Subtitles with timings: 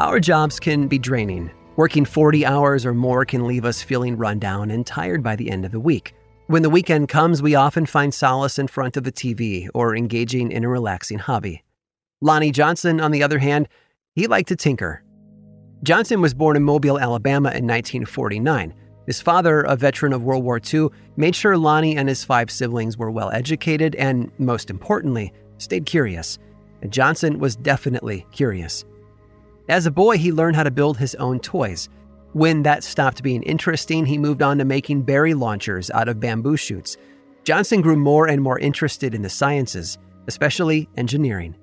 [0.00, 1.50] Our jobs can be draining.
[1.76, 5.50] Working 40 hours or more can leave us feeling run down and tired by the
[5.50, 6.14] end of the week.
[6.46, 10.52] When the weekend comes, we often find solace in front of the TV or engaging
[10.52, 11.62] in a relaxing hobby.
[12.22, 13.68] Lonnie Johnson, on the other hand,
[14.14, 15.04] he liked to tinker.
[15.82, 18.72] Johnson was born in Mobile, Alabama in 1949.
[19.04, 22.96] His father, a veteran of World War II, made sure Lonnie and his five siblings
[22.96, 26.38] were well educated and, most importantly, stayed curious.
[26.80, 28.86] And Johnson was definitely curious.
[29.70, 31.88] As a boy, he learned how to build his own toys.
[32.32, 36.56] When that stopped being interesting, he moved on to making berry launchers out of bamboo
[36.56, 36.96] shoots.
[37.44, 41.54] Johnson grew more and more interested in the sciences, especially engineering.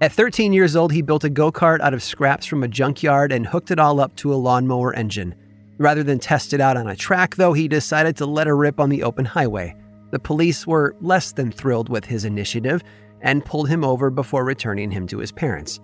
[0.00, 3.30] At 13 years old, he built a go kart out of scraps from a junkyard
[3.30, 5.36] and hooked it all up to a lawnmower engine.
[5.78, 8.80] Rather than test it out on a track, though, he decided to let it rip
[8.80, 9.76] on the open highway.
[10.10, 12.82] The police were less than thrilled with his initiative
[13.20, 15.78] and pulled him over before returning him to his parents.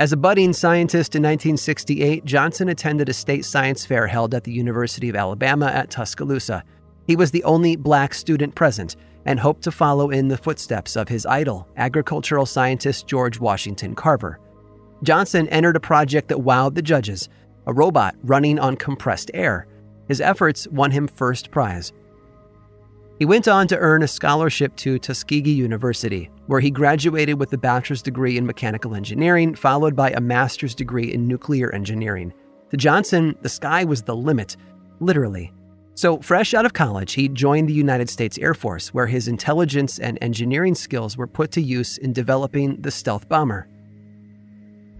[0.00, 4.50] As a budding scientist in 1968, Johnson attended a state science fair held at the
[4.50, 6.64] University of Alabama at Tuscaloosa.
[7.06, 11.10] He was the only black student present and hoped to follow in the footsteps of
[11.10, 14.40] his idol, agricultural scientist George Washington Carver.
[15.02, 17.28] Johnson entered a project that wowed the judges
[17.66, 19.66] a robot running on compressed air.
[20.08, 21.92] His efforts won him first prize.
[23.20, 27.58] He went on to earn a scholarship to Tuskegee University, where he graduated with a
[27.58, 32.32] bachelor's degree in mechanical engineering, followed by a master's degree in nuclear engineering.
[32.70, 34.56] To Johnson, the sky was the limit,
[35.00, 35.52] literally.
[35.96, 39.98] So, fresh out of college, he joined the United States Air Force, where his intelligence
[39.98, 43.68] and engineering skills were put to use in developing the stealth bomber.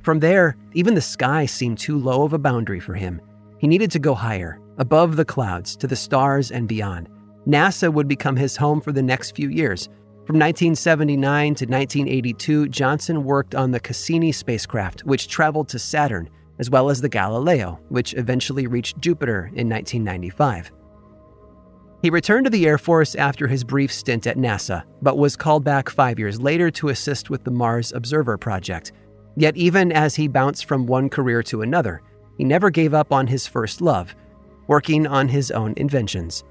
[0.02, 3.22] From there, even the sky seemed too low of a boundary for him.
[3.56, 7.08] He needed to go higher, above the clouds, to the stars and beyond.
[7.46, 9.86] NASA would become his home for the next few years.
[10.26, 16.28] From 1979 to 1982, Johnson worked on the Cassini spacecraft, which traveled to Saturn,
[16.58, 20.70] as well as the Galileo, which eventually reached Jupiter in 1995.
[22.02, 25.64] He returned to the Air Force after his brief stint at NASA, but was called
[25.64, 28.92] back five years later to assist with the Mars Observer Project.
[29.36, 32.02] Yet, even as he bounced from one career to another,
[32.38, 34.14] he never gave up on his first love,
[34.66, 36.44] working on his own inventions.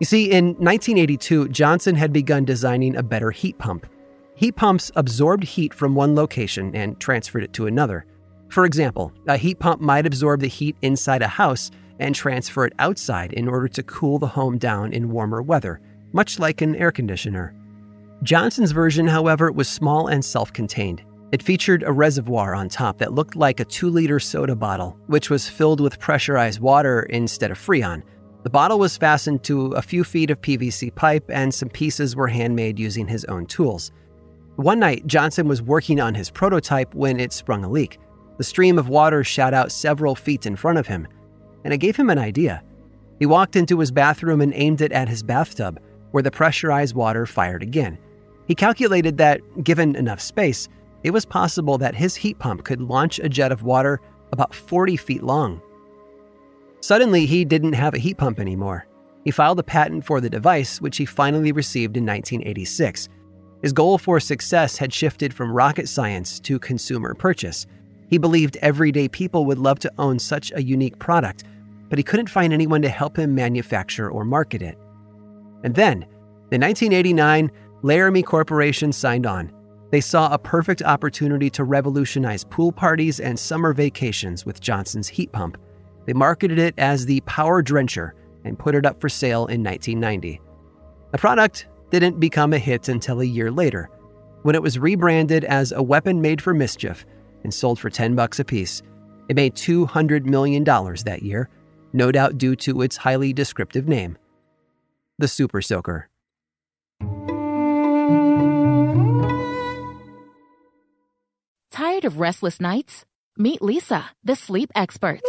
[0.00, 3.86] You see, in 1982, Johnson had begun designing a better heat pump.
[4.34, 8.04] Heat pumps absorbed heat from one location and transferred it to another.
[8.48, 12.72] For example, a heat pump might absorb the heat inside a house and transfer it
[12.80, 15.80] outside in order to cool the home down in warmer weather,
[16.12, 17.54] much like an air conditioner.
[18.24, 21.02] Johnson's version, however, was small and self contained.
[21.30, 25.30] It featured a reservoir on top that looked like a 2 liter soda bottle, which
[25.30, 28.02] was filled with pressurized water instead of Freon
[28.44, 32.28] the bottle was fastened to a few feet of PVC pipe, and some pieces were
[32.28, 33.90] handmade using his own tools.
[34.56, 37.98] One night, Johnson was working on his prototype when it sprung a leak.
[38.36, 41.08] The stream of water shot out several feet in front of him,
[41.64, 42.62] and it gave him an idea.
[43.18, 45.80] He walked into his bathroom and aimed it at his bathtub,
[46.10, 47.96] where the pressurized water fired again.
[48.46, 50.68] He calculated that, given enough space,
[51.02, 54.02] it was possible that his heat pump could launch a jet of water
[54.32, 55.62] about 40 feet long
[56.84, 58.86] Suddenly, he didn't have a heat pump anymore.
[59.24, 63.08] He filed a patent for the device, which he finally received in 1986.
[63.62, 67.66] His goal for success had shifted from rocket science to consumer purchase.
[68.10, 71.44] He believed everyday people would love to own such a unique product,
[71.88, 74.76] but he couldn't find anyone to help him manufacture or market it.
[75.62, 76.02] And then,
[76.52, 77.50] in 1989,
[77.82, 79.50] Larami Corporation signed on.
[79.90, 85.32] They saw a perfect opportunity to revolutionize pool parties and summer vacations with Johnson's heat
[85.32, 85.56] pump.
[86.06, 88.12] They marketed it as the Power Drencher
[88.44, 90.40] and put it up for sale in 1990.
[91.12, 93.88] The product didn't become a hit until a year later,
[94.42, 97.06] when it was rebranded as a weapon made for mischief
[97.42, 98.82] and sold for 10 bucks a piece.
[99.28, 101.48] It made $200 million that year,
[101.92, 104.18] no doubt due to its highly descriptive name
[105.18, 106.08] the Super Soaker.
[111.70, 113.04] Tired of restless nights?
[113.36, 115.28] Meet Leesa, the sleep experts.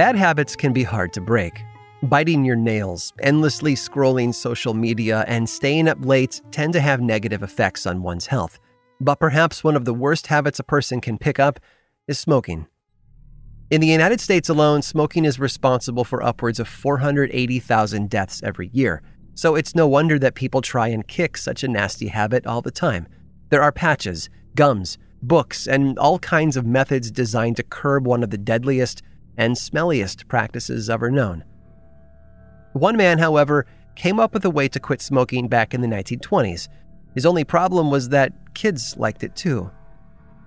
[0.00, 1.62] Bad habits can be hard to break.
[2.04, 7.42] Biting your nails, endlessly scrolling social media, and staying up late tend to have negative
[7.42, 8.58] effects on one's health.
[8.98, 11.60] But perhaps one of the worst habits a person can pick up
[12.08, 12.66] is smoking.
[13.70, 19.02] In the United States alone, smoking is responsible for upwards of 480,000 deaths every year.
[19.34, 22.70] So it's no wonder that people try and kick such a nasty habit all the
[22.70, 23.06] time.
[23.50, 28.30] There are patches, gums, books, and all kinds of methods designed to curb one of
[28.30, 29.02] the deadliest
[29.40, 31.42] and smelliest practices ever known.
[32.74, 36.68] One man, however, came up with a way to quit smoking back in the 1920s.
[37.14, 39.70] His only problem was that kids liked it too.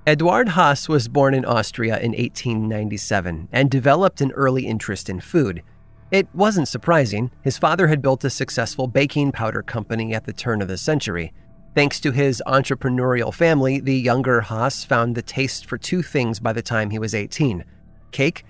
[0.05, 5.63] Eduard Haas was born in Austria in 1897 and developed an early interest in food.
[6.11, 7.31] It wasn't surprising.
[7.41, 11.33] His father had built a successful baking powder company at the turn of the century.
[11.73, 16.53] Thanks to his entrepreneurial family, the younger Haas found the taste for two things by
[16.53, 17.65] the time he was 18
[18.11, 18.45] cake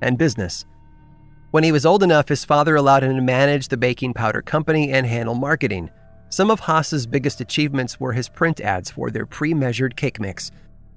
[0.00, 0.64] and business.
[1.50, 4.90] When he was old enough, his father allowed him to manage the baking powder company
[4.90, 5.90] and handle marketing.
[6.28, 10.50] Some of Haas's biggest achievements were his print ads for their pre measured cake mix.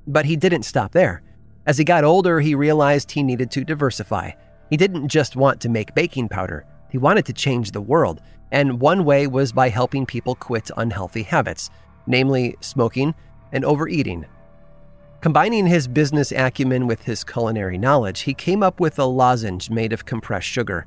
[0.08, 1.22] But he didn't stop there.
[1.68, 4.32] As he got older, he realized he needed to diversify.
[4.70, 8.22] He didn't just want to make baking powder, he wanted to change the world.
[8.51, 11.70] And one way was by helping people quit unhealthy habits,
[12.08, 13.13] namely smoking
[13.51, 14.25] and overeating.
[15.20, 19.92] Combining his business acumen with his culinary knowledge, he came up with a lozenge made
[19.92, 20.86] of compressed sugar.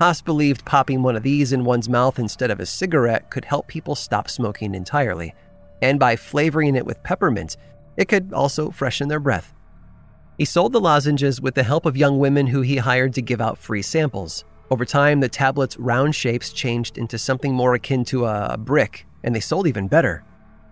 [0.00, 3.68] Haas believed popping one of these in one's mouth instead of a cigarette could help
[3.68, 5.32] people stop smoking entirely.
[5.80, 7.56] And by flavoring it with peppermint,
[7.96, 9.54] it could also freshen their breath.
[10.38, 13.40] He sold the lozenges with the help of young women who he hired to give
[13.40, 14.44] out free samples.
[14.70, 19.34] Over time, the tablet's round shapes changed into something more akin to a brick, and
[19.34, 20.24] they sold even better.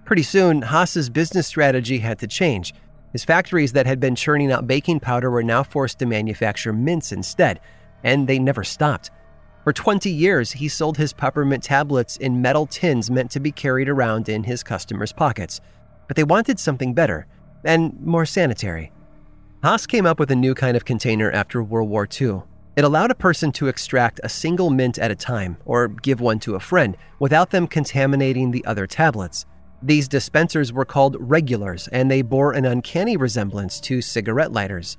[0.04, 2.74] Pretty soon, Haas's business strategy had to change.
[3.16, 7.12] His factories that had been churning out baking powder were now forced to manufacture mints
[7.12, 7.60] instead,
[8.04, 9.10] and they never stopped.
[9.64, 13.88] For 20 years, he sold his peppermint tablets in metal tins meant to be carried
[13.88, 15.62] around in his customers' pockets.
[16.08, 17.26] But they wanted something better
[17.64, 18.92] and more sanitary.
[19.64, 22.42] Haas came up with a new kind of container after World War II.
[22.76, 26.38] It allowed a person to extract a single mint at a time or give one
[26.40, 29.46] to a friend without them contaminating the other tablets.
[29.86, 34.98] These dispensers were called regulars, and they bore an uncanny resemblance to cigarette lighters.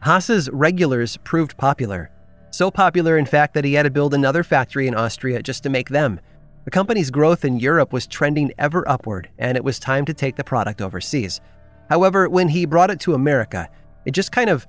[0.00, 2.10] Haas's regulars proved popular.
[2.50, 5.68] So popular, in fact, that he had to build another factory in Austria just to
[5.68, 6.18] make them.
[6.64, 10.34] The company's growth in Europe was trending ever upward, and it was time to take
[10.34, 11.40] the product overseas.
[11.88, 13.68] However, when he brought it to America,
[14.04, 14.66] it just kind of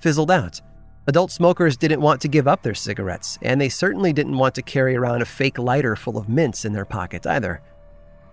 [0.00, 0.62] fizzled out.
[1.06, 4.62] Adult smokers didn't want to give up their cigarettes, and they certainly didn't want to
[4.62, 7.60] carry around a fake lighter full of mints in their pocket either.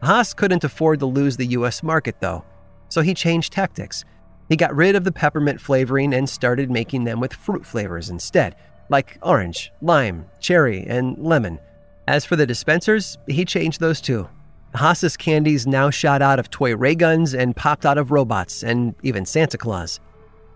[0.03, 2.43] Haas couldn't afford to lose the US market, though,
[2.89, 4.03] so he changed tactics.
[4.49, 8.55] He got rid of the peppermint flavoring and started making them with fruit flavors instead,
[8.89, 11.59] like orange, lime, cherry, and lemon.
[12.07, 14.27] As for the dispensers, he changed those too.
[14.75, 18.95] Haas's candies now shot out of toy ray guns and popped out of robots and
[19.03, 19.99] even Santa Claus.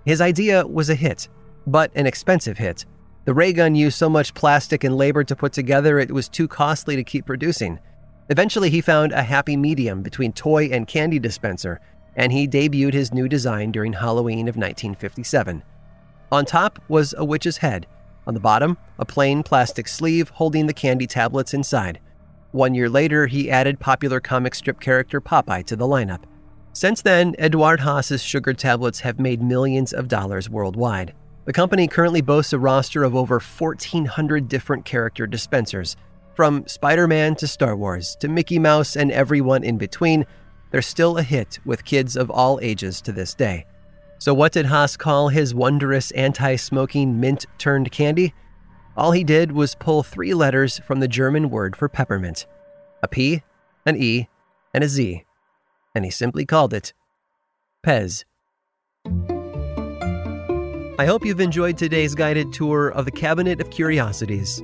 [0.06, 1.28] His idea was a hit,
[1.68, 2.86] but an expensive hit.
[3.26, 6.48] The ray gun used so much plastic and labor to put together it was too
[6.48, 7.80] costly to keep producing.
[8.30, 11.80] Eventually, he found a happy medium between toy and candy dispenser,
[12.16, 15.64] and he debuted his new design during Halloween of 1957.
[16.32, 17.86] On top was a witch's head.
[18.26, 22.00] On the bottom, a plain plastic sleeve holding the candy tablets inside.
[22.52, 26.24] One year later, he added popular comic strip character Popeye to the lineup.
[26.74, 31.14] Since then, Eduard Haas's sugar tablets have made millions of dollars worldwide.
[31.46, 35.96] The company currently boasts a roster of over 1,400 different character dispensers,
[36.36, 40.26] from Spider Man to Star Wars to Mickey Mouse and everyone in between,
[40.70, 43.66] they're still a hit with kids of all ages to this day.
[44.18, 48.34] So, what did Haas call his wondrous anti smoking mint turned candy?
[48.98, 52.46] All he did was pull three letters from the German word for peppermint
[53.02, 53.44] a P,
[53.86, 54.28] an E,
[54.74, 55.24] and a Z,
[55.94, 56.94] and he simply called it
[57.86, 58.24] Pez.
[60.98, 64.64] I hope you've enjoyed today's guided tour of the Cabinet of Curiosities.